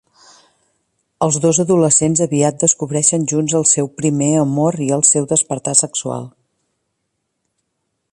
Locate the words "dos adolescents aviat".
1.41-2.57